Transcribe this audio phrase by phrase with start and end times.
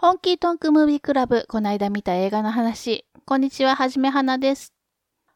[0.00, 3.04] 本気トンクムービークラブ、こないだ見た映画の話。
[3.26, 4.72] こんにちは、はじめはなです。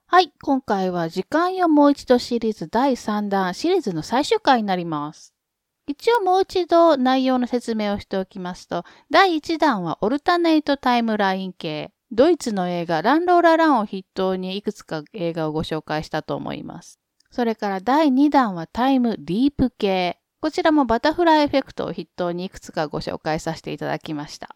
[0.07, 5.35] はい、今回は時間よもう一度シリーズ第3弾、シリーズの最終回になります。
[5.89, 11.91] 一応もう一度内容の説明をしておきますと、第1弾はオルタネイトタイムライン系。
[12.13, 17.01] ドイツの映画ランローラランを筆頭にいくつか映画をご紹介したと思います。
[17.33, 20.21] それから第2弾はタイムリープ系。
[20.43, 24.49] こちらもバタフライエフェクトを筆頭にいくつかご紹介させていただきました。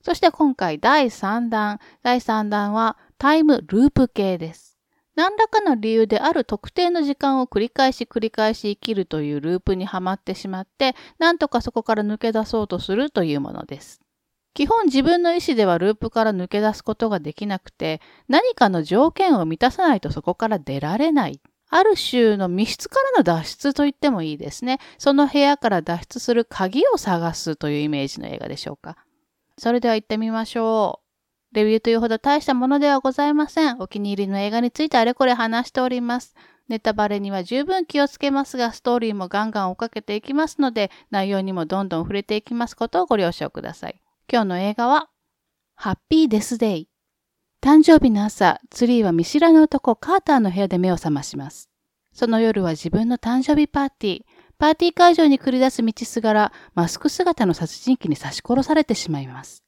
[0.00, 1.80] そして今回第3弾。
[2.04, 4.78] 第3弾はタイムループ系です。
[5.16, 14.00] 何らかの理由である特定の時間を繰り返し繰り返し生きるというループにはまってしまって、なんとかそこから抜け出そうとするというものです。
[14.54, 21.40] 基本自分の意思ではループから抜け出すことができなくて、何かの条件を満たさないとそこから出られない。
[21.74, 24.78] ある種の密室からの脱出と言ってもいいですね。
[24.98, 28.98] その部屋から脱出する鍵を探すというイメージの映画でしょうか。
[29.56, 31.00] それでは行ってみましょ
[31.52, 31.56] う。
[31.56, 33.80] レビューというほど大したものではございません。
[33.80, 36.34] お気に入りの映画についてあれこれ話しております。
[36.68, 43.98] ネタバレには十分気をつけますが、ストーリーもガンガン追っかけていきますので、内容にもどんどん触れていきますことをご了承ください。
[44.30, 45.08] 今日の映画は、
[45.74, 46.91] ハッピーデスデイ。
[47.62, 51.70] 誕生日の朝、ツリーは見知らぬ男カーターの部屋で目を覚まします。
[52.12, 54.22] その夜は自分の誕生日パーティー。
[54.58, 59.62] パーティー会場に繰り出す道すがら、マスク姿の殺人鬼に刺し殺されてしまいます。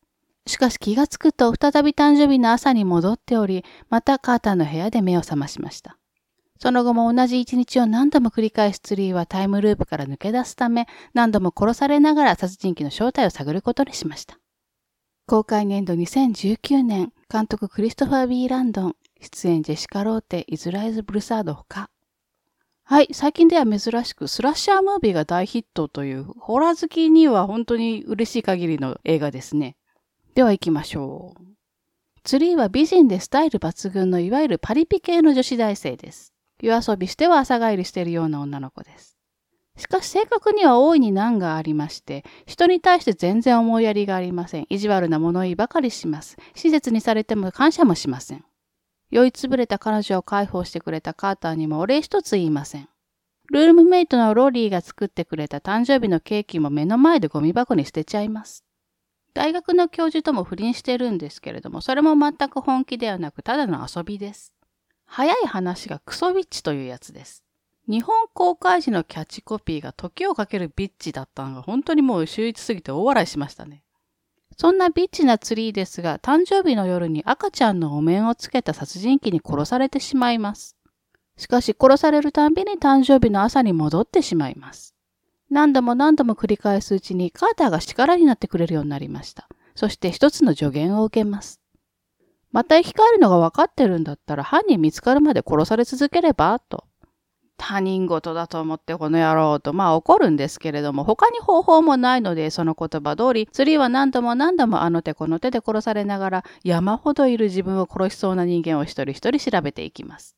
[0.49, 5.97] しかし気がつくと再び誕生日の朝に戻っており、またカーターの部屋で目を覚ましました。
[6.59, 14.37] その後も同じ一日を何度も繰り返すツリーはタイムループから抜け出すため、何度も殺されながら殺人鬼の正体を探ることにしました。
[15.29, 21.91] 公開年度2019年、監督クリストファー・ビー・ランドン、出演ジェシカ・ローテ、イズライズ・ブルサードほか。
[22.85, 29.77] はい、最近では珍しくスラッシャームービーが大ヒットという、ホラー好きには本当に嬉しい限りの映画ですね。
[30.35, 31.45] では行きましょう。
[32.25, 36.35] ツリーは美人でスタイル抜群のいわゆるパリピ系の女子大生です。
[36.61, 39.14] 夜遊びしては朝帰りしているような女の子です。
[39.77, 44.67] しかし性格には大いに難がありまして、人に対して全然思いやりがありません。
[44.71, 46.37] 意地悪な物言いばかりします。
[46.55, 48.45] 施設にされても感謝もしません。
[49.11, 52.89] 酔いつぶれた彼女を解放してくれたカーターにもお礼一つ言いません。
[53.51, 58.65] ルームメイトのロリーが作ってくれた誕生日のケーキも目の前でゴミ箱に捨てちゃいます。
[59.35, 64.55] 大学の教授とも不倫してるんですけれども、それも全く本気ではなく、ただの遊びです。
[65.05, 67.44] 早い話がクソビッチというやつです。
[67.87, 73.83] 日本公開時のキャッチコピーが時をかけるビッチだったのが本当にもう秀逸すぎて大笑いしましたね。
[74.57, 80.77] そんなビッチなツリーですが、誕生日の夜に赤ちゃんのお面をつけた殺人鬼に殺されてしまいます。
[81.37, 84.95] しかし殺されるたんびに誕生日の朝に戻ってしまいます。
[85.51, 89.49] 何度も何度も繰り返すうちにカーターが力になってくれるようになりました。
[89.75, 91.61] そして一つの助言を受けます。
[92.53, 96.85] また生き返るのが分かってるんだったら犯人見つかるまで殺され続ければと。
[97.57, 110.37] 他人事だと思ってこの野郎とまあ怒るんですけれども他に方法もないのでその言葉通り釣りは何度も何度もあの手この手で殺されながら山ほどいる自分を殺しそうな人間を一人一人調べていきます。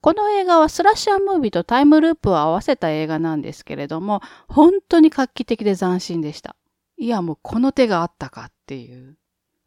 [0.00, 6.54] この映画はスラッシャームービーとタイムループを合わせた映画なんですけれども、本当に画期的で斬新でした。
[6.96, 9.17] いや、もうこの手があったかっていう。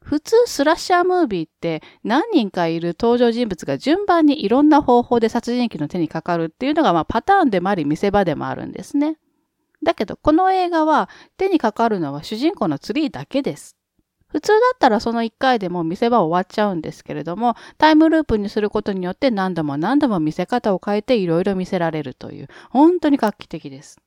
[0.04, 9.18] 普通スラッシャームービーって何人かいる登場人物が順番にいろんな方法で殺人鬼の手にかかるっていうのがまあパターンでもあり見せ場でもあるんですね。
[9.84, 13.78] だけどこの映画は手にかかるのは主人公のツリーだけです。
[14.32, 24.00] 普通だったらその1回でも見せ場終わっちゃうんですけれども、タイムループにすることによって何度も何度も見せ方を変えていろいろ見せられるという、本当に画期的です。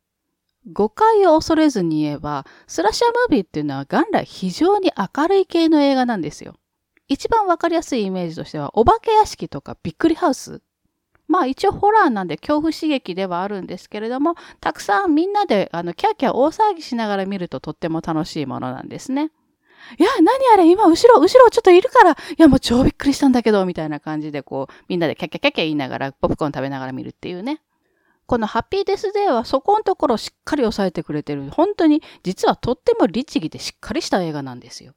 [0.72, 6.54] 誤解を恐れずに言えば、スラッシャームービーっていうのは元来非常に明るい系の映画なんですよ。
[7.08, 10.62] 一番わかりやすいイメージとしては、お化け屋敷とかびっくりハウス。
[11.26, 19.30] まあ一応ホラーなんで恐怖刺激ではあるんですけれども、たくさんみんなであのキャーキャー大騒ぎしながら見るととっても楽しいものなんですね。
[19.98, 27.60] いや、何あれ今後ろ、後ろちょっといるから、いや、もう超びっくりしたんだけど、みたいな感じでこう、みんなでキャッキャキャッキャ言いながら、ポップコーン食べながら見るっていうね。
[28.26, 31.50] このハッピーデスデーはそこのところをしっかり抑えてくれてる。
[31.50, 34.94] 本当に、実はとっても律儀でしっかりした映画なんですよ。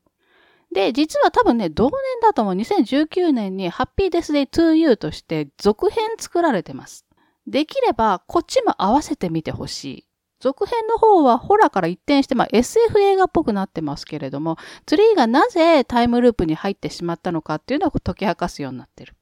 [0.74, 7.06] で、実は多分ね、同年だとも2019年にハッピーデスデイ to you として続編作られてます。
[7.48, 10.08] できれば、こっちも合わせてみてほしい。
[10.40, 19.17] 続編の方はホラーから一転して、まあ、SF 映画っぽくなってますけれども、ツリーがなぜタイムループに入ってしまったのかっていうのを解き明かすようになってる。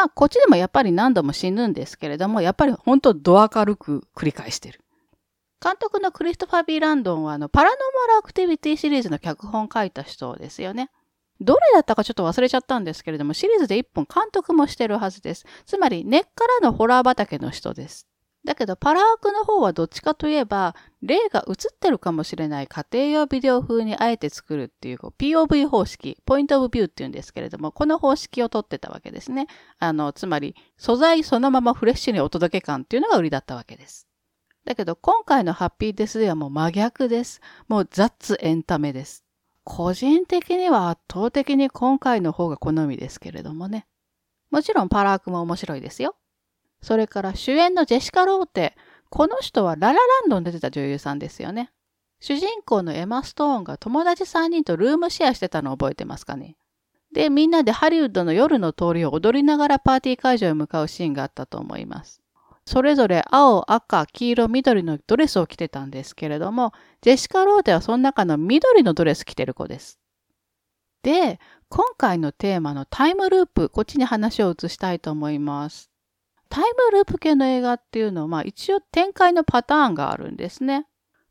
[0.00, 4.80] まあ、こっちでもやっぱり何度も死ぬんですけれども、やっぱり本当ド明るく繰り返してる。
[5.62, 10.90] 監督のクリストファー・ビー・ランドンはあのパラノーマル・アクティビティシリーズの脚本書いた人ですよね。
[11.38, 15.44] どれだったかちょっと忘れちゃったんですけれども、シリーズで一本監督もしてるはずです。
[15.66, 16.28] つまり根っか
[16.62, 18.06] らのホラー畑の人です。
[18.44, 29.46] だけど、パラークの方はどっちかといえば、例が映ってるかもしれない家庭用ビデオ風にあえて作るっていう、POV 方式、ポイントオブビューっていうんですけれども、この方式を取ってたわけですね。
[29.78, 34.06] あの、つまり、素材そのままフレッシュにお届け感っていうのが売りだったわけです。
[34.64, 37.40] だけど、今回のハッピーデスではもう真逆です。
[37.68, 39.24] もう雑エンタメです。
[39.64, 43.86] 個人的には圧倒的に今回の方が好みですけれどもね。
[44.50, 46.16] もちろんパラークも面白いですよ。
[46.82, 48.76] それから主演のジェシカ・ローテ。
[49.10, 51.72] この人はララランドに出てた女優さんですよね。
[52.20, 56.56] 主人公のエマ・ストーンが友達3人とルームシェアしてたの覚えてますかね。
[57.12, 62.20] で、みんなでハリウッドの夜の通りを踊りながらパーティー会場へ向かうシーンがあったと思います。
[62.66, 69.98] それぞれ青、赤、黄色、緑のドレスを着てたんですけれども、ジェシカ・ローテはその中の緑のドレス着てる子です。
[71.02, 75.89] で、今回のテーマのタイムループ、こっちに話を移したいと思います。
[76.50, 80.86] タイムループ系の映画っていうのは、まあ一応展開のパターンがあるんですね。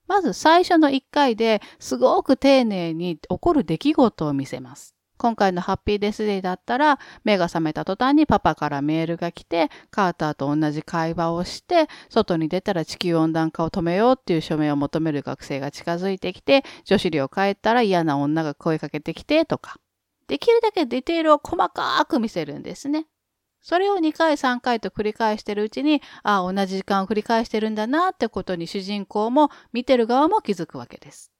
[0.07, 4.95] まず最初の1回ですごく丁寧に起こる出来事を見せます。
[5.17, 19.75] 今回のハッピーデスデーだったら、目が覚めた途端にパパからメールが来て、カーターと同じ会話をして、外に出たら地球温暖化を止めようっていう署名を求める学生が近づいてきて、女子寮帰ったら嫌な女が声かけてきてとか。
[20.27, 23.05] できるだけディテールを細かく見せるんですね。
[23.61, 31.31] それを2回3回と繰り返してるうちに、ああ、同じ時間を繰り返してるんだなってことに主人公も見てる側も気づくわけです。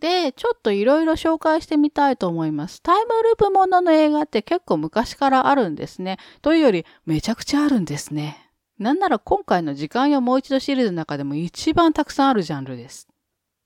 [0.00, 2.80] で、ちょっといろいろ紹介してみたいと思います。
[2.82, 6.18] タイムループものの映画って結構昔からあるんですね。
[6.40, 8.48] というより、めちゃくちゃあるんですね。
[8.78, 13.08] なんなら今回の時間よもう一度シリーズの中でも一番たくさんあるジャンルです。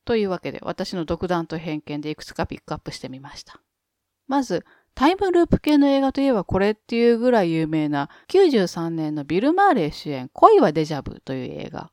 [0.06, 3.60] というわけで、私の独断と偏見でいくつかピックアップしてみました。
[4.26, 11.90] まず、タイムループ系の映画といえばこれっていうぐらい有名な93年のビル・マーレー主演恋はデジャブという映画。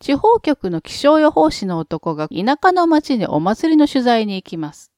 [0.00, 4.90] 地方局の気象予報士の男が田舎の町にお祭りの取材に行きます。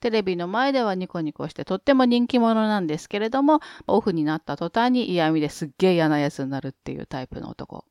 [0.00, 7.84] テレビの前ではニコニコしてとっても人気者なんですけれども、オフになった途端に嫌味ですっげえ嫌なやつになるっていうタイプの男。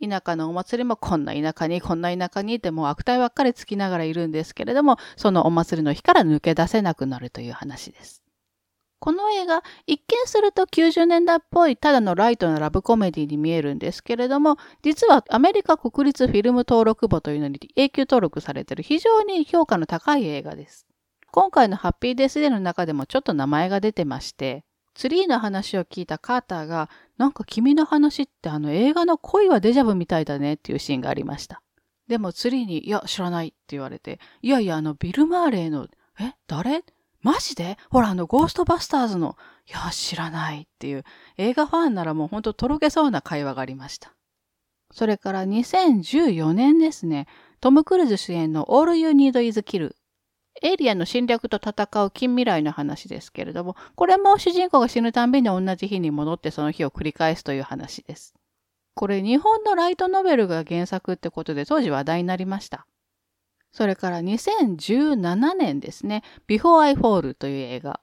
[0.00, 8.21] 田舎のお祭りもこんな田舎にこんな田舎にってもう悪態ばっかりつきながらいるんですけれども、そのお祭りの日から抜け出せなくなるという話です。
[9.02, 20.86] この映画、一見すると90年代っぽいただのライトなラブコメディに見えるんですけれども、実はアメリカ国立フィルム登録簿というのに永久登録されている非常に評価の高い映画です。
[21.32, 24.64] 今回のハッピーデスデーの中でもちょっと名前が出てまして、
[24.94, 26.88] ツリーの話を聞いたカーターが、
[27.18, 31.60] なんか君の話ってあの映画の恋はデジャブみたいだねっていうシーンがありました。
[32.06, 35.88] でもツリーに、いや、知らないって言われて、いやいや、あのビル・マーレーの、
[36.20, 36.84] え、誰？
[37.22, 37.78] マジで？
[37.90, 39.36] ほら、あの、ゴーストバスターズの、
[39.68, 41.04] いや、知らないっていう、
[41.38, 44.12] 映画ファンならもうほんととろけそうな会話がありました。
[44.92, 47.26] それから2014年ですね、
[47.60, 49.94] トム・クルーズ主演の All You Need Is Kill。
[50.60, 58.34] エイリアンの侵略と戦う近未来の話ですけれども、これも主人公が死ぬたんびに同じ日に戻ってその日を繰り返すという話です。
[58.94, 62.86] これ日本のライトノベルが原作ってことで当時話題になりました。
[63.72, 68.00] それから2017年ですね、Before I Fall という映画。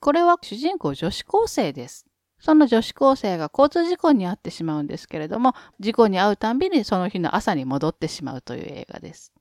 [0.00, 2.06] これは主人公女子高生です。
[2.38, 9.32] その女子高生が交通事故に遭ってしまうんですけれども、事故に遭うたんびにその日の朝に戻ってしまうという映画です。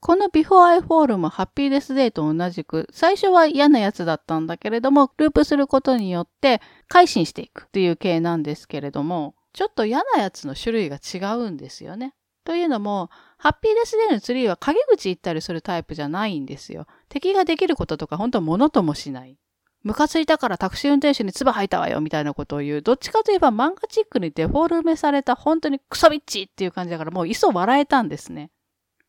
[0.00, 12.14] この Before I Fall もハッピーデスデーと同じく、最初は嫌なやつだったんだけれども、ループすることによって改心していくっていう系なんですけれども、ちょっと嫌なやつの種類が違うんですよね。
[12.50, 16.88] というのも、ハッピーデスデーのツリーは陰口言ったりするタイプじゃないんですよ。
[17.08, 19.38] 敵ができることとか本当物ともしない。
[19.84, 22.82] ムカついたからタクシー運転手に唾吐いたわよみたいなことを言う。
[22.82, 28.50] どっちかといえば漫画チックにデフォルメされた本当にクソビッチっていう感じだからもういっそ笑えたんですね。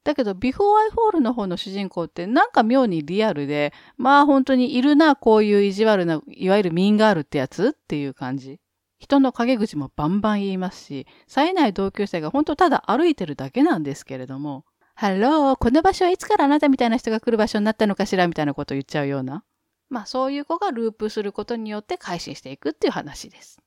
[0.04, 8.60] だけど、 Before I Fall の方の主人公ってなんか妙にリアルで、まあ本当にいるな、こういう意地悪な、いわゆる mean girl ってやつっていう感じ。
[9.02, 14.64] 人の陰口もバンバン言いますし、冴えない同級生が本当ただ歩いてるだけなんですけれども、
[14.94, 19.44] hello、この場所はいつからあなたみたいな人が来る場所になったのかしらみたいなことを言っちゃうような。
[19.90, 23.60] まあそういう子がループすることによって改心していくっていう話です。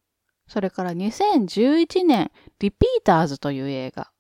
[0.47, 4.13] それから2011年、リピーターズという映画。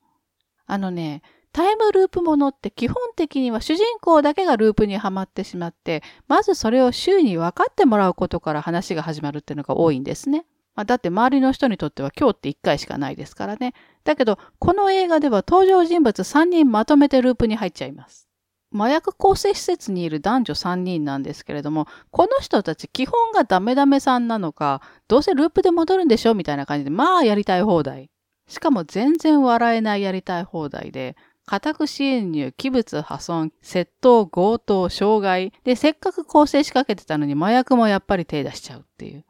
[0.67, 10.47] あのね、タイムループものって基本的には主人公だけがループにはまってしまって、まずそれを周囲に分かってもらうことから話が始まるっていうのが多いんですね。
[10.75, 13.75] まあ、だって周りの人にとっては今日って1回しかないですからね。
[14.03, 18.29] だけど、この映画では登場人物3人まとめてループに入っちゃいます。
[18.75, 28.11] 麻薬構成施設にいる男女3人なんですけれども、この人たち基本がダメダメさんなのか、どうせループで戻るんでしょみたいな感じで、まあやりたい放題。
[28.49, 31.17] しかも全然笑えないやりたい放題で、
[31.47, 35.53] 家宅侵入、器物破損、窃盗、強盗、傷害。
[35.63, 39.25] で、せっかく構成仕掛けてたのに麻薬もやっぱり手出しちゃうっていう。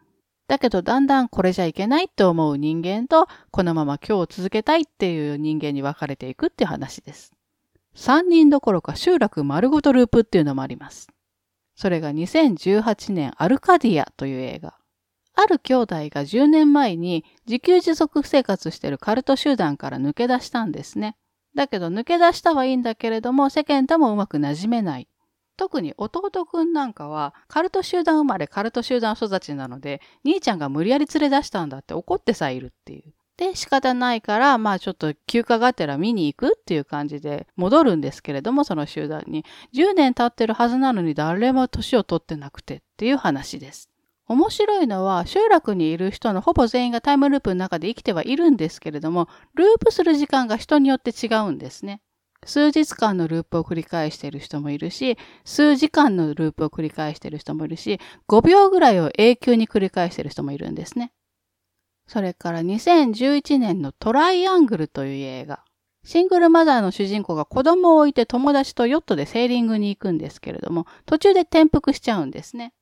[0.46, 7.32] だけどだんだんこれじゃいけないって思う人間と、このまま今日を続けたいっていう人間に分かれていくっていう話です。
[7.96, 11.08] 3人どころか集落丸ごとループっていうのもあります。
[11.76, 14.74] それが2018年アルカディアという映画。
[15.36, 21.16] ある兄弟が10年前に自給自足生活してるカルト集団から抜け出したんですね。
[21.56, 25.08] だけど抜け出したはいいんだけれども世間ともうまく馴染めない。
[25.56, 33.12] 特に弟くんなんかはカルト集団生まれカルト集団育ちなので兄ちゃんが無理やり連れ出したんだって怒ってさえいるっていう。
[33.36, 39.44] で、仕方ないから、まあちょっと休暇がてら見に行くっていう感じで戻るんですけれども、その集団に。
[39.74, 43.90] 10年経ってるはずなのに誰も年を取ってなくてっていう話です。
[44.26, 52.00] 面白いのは、集落にいる人のほぼ全員がタイムループの中で生きてはいるんですけれども、ループする時間が人によって違うんですね。
[52.46, 61.12] 数日間のループを繰り返している人もいるし、数時間のループを繰り返している人もいるし、5秒ぐらいを永久に繰り返している人もいるんですね。
[62.06, 65.64] それから2011年のトライアングルという映画。
[66.04, 72.74] シングルマザーの主人公が子供を置いて友達とヨットでセーリングに行くんですけれども、途中で転覆しちゃうんですね。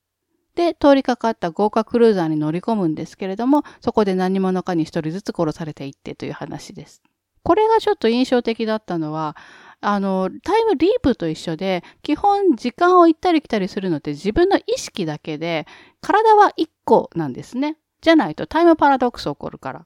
[0.56, 7.02] で、通りかかった豪華クルーザーに乗り込むんですけれども、そこで何者かに一人ずつ殺されていってという話です。
[7.42, 9.36] これがちょっと印象的だったのは、
[9.80, 15.66] あの、タイムリープと一緒で、基本時間を行ったり来たりするのって自分の意識だけで、
[16.00, 17.76] 体は一個なんですね。
[18.00, 19.84] じゃないとタイムパラドックス起こるから。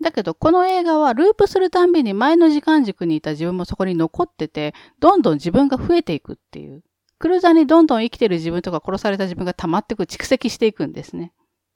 [0.00, 6.82] だけど、この映画はループするたんびに前の時間軸にいた自分もそこに残ってて、どんどん自分が増えていくっていう。
[7.18, 11.32] クルーザーにどんどん生きてる自分とか殺された自分が溜まっていく、蓄積していくんですね。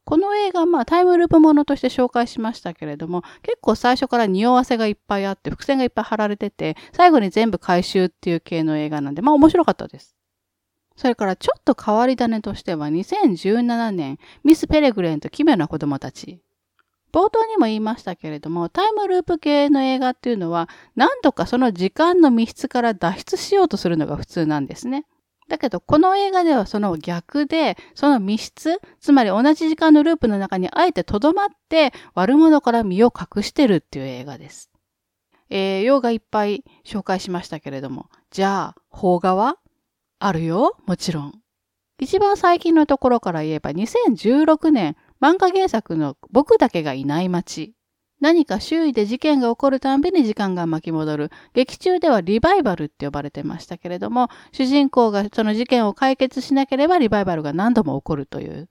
[0.09, 10.17] この映画、まあタイムループものとして紹介しましたけれども、結構最初から匂わせがいっぱいあって、伏線がいっぱい貼られてて、最後に全部回収っていう系の映画なんで、まあ面白かったです。
[10.97, 16.41] それからちょっと変わり種としては2017年、ミス・ペレグレンと奇妙な子供たち。
[17.13, 25.05] 冒頭にも言いましたけれども、タイムループ系の映画っていうのは、何度かその時間の密室から脱出しようとするのが普通なんですね。
[25.49, 34.71] だけど、この映画ではその逆で、その密室、つまり同じ時間のループの中にあえて留まって、悪者から身を隠してるっていう映画です。
[35.51, 39.57] えー、洋画いっぱい紹介しましたけれども、じゃあ、邦画は
[40.19, 41.33] あるよ、もちろん。
[42.01, 47.75] 一番最近のところから言えば2016年漫画原作の僕だけがいない街。
[48.21, 51.31] 何か周囲で事件が起こるたんびに時間が巻き戻る。
[51.55, 58.69] 劇中ではリバイバルって呼ばれてましたけれども、主人公がその事件を解決しなければリバイバルが何度も起こるという。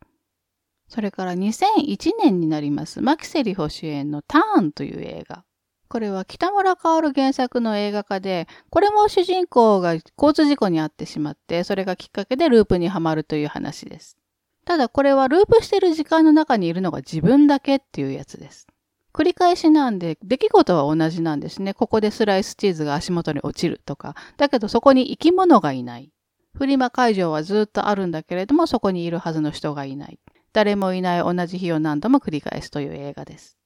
[0.90, 5.44] それから2001年になります、マキセリホ主演のターンという映画。
[5.90, 14.18] これは北村薫原作の映画化で、これも主人公が交通事故に遭ってしまって、それがきっかけでループにはまるという話です。
[14.66, 18.68] ただこれはループしてる時間の中にいるのが自分だけっていうやつです。
[19.18, 21.74] 繰り返しなんで、出来事は同じなんですね。
[21.74, 24.14] ここでスライスチーズが足元に落ちるとか。
[24.38, 26.12] だけどそこに生き物がいない。
[26.54, 30.20] フリマ会場はずっとあるんだけれども、そこにいるはずの人がいない。
[30.54, 33.58] 誰もいない同じ日を何度も繰り返すという映画です。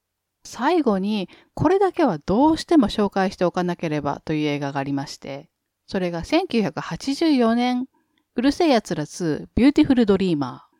[0.42, 5.50] 最後に、これだけはどうしても紹介しておかなければという映画がありまして、
[5.86, 7.88] それが1984年、
[8.36, 10.71] うる星やつら2、ビューティフルドリーマー。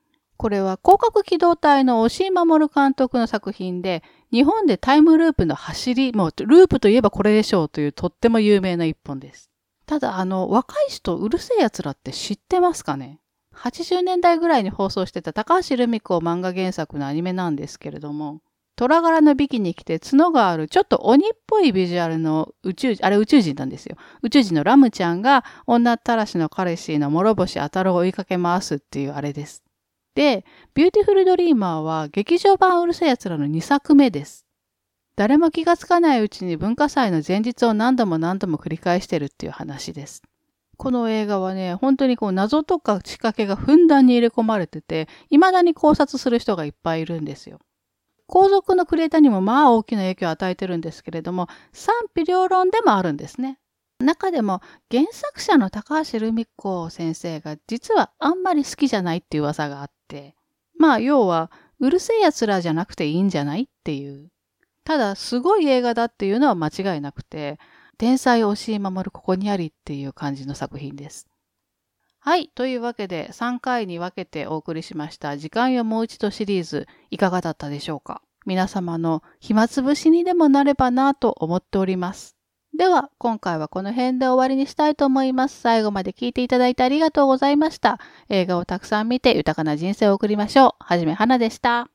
[0.43, 9.53] これは攻殻機動隊の押井守監督の作品で、日本でタイムループの走り、もうループといえばこれでしょうというとっても有名な一本です。
[9.87, 13.21] ただ、あの、若い人、うる星やつらって知ってますかね
[13.55, 18.41] ?80 年代ぐらいに放送してた高橋留美子漫画原作のアニメなんですけれども、
[18.75, 23.97] 虎柄のビキニ着て角がある、ちょっと鬼っぽいビジュアルの宇宙人、あれ宇宙人なんですよ。
[24.23, 29.62] 宇宙人のラムちゃんが女ったらしの彼氏の諸星あたるを追いかけ回すっていうあれです。
[30.15, 34.47] で、ビューティフルドリーマーは劇場版うる星やつらの2作目です。
[35.17, 40.23] 誰も気がつかないうちに文化祭の前日を何度も何度も繰り返してるっていう話です。
[40.77, 47.61] この映画はね、本当にこう謎とか仕掛けがふんだんに入れ込まれてて、未だに考察する人がいっぱいいるんですよ。
[48.27, 53.59] 後続のクリエイターにもまあ大きな影響を与えてるんですけれども、賛否両論でもあるんですね。
[54.03, 60.35] 中でも原作者の高橋留美子先生が実はあんまり好きじゃないっていう噂があって、
[60.79, 64.31] まあ要はうるせえ奴らじゃなくていいんじゃないっていう。
[64.85, 67.59] ただ、すごい映画だっていうのは間違いなくて、
[67.99, 71.29] 天才を教え守るここにありっていう感じの作品です。
[72.19, 72.49] はい。
[72.49, 78.23] というわけで、3回に分けてお送りしました時間よもう一度シリーズ、いかがだったでしょうか？
[78.45, 82.37] 皆様の暇つぶしにでもなればなと思っております。
[82.75, 85.61] では、今回はこの辺で終わりにしたいと思います。
[85.61, 87.99] 最後まで聞いていただいてありがとうございました。
[88.31, 90.75] 映画をたくさん見て豊かな人生を送りましょう。
[90.79, 91.92] はじめはなでした。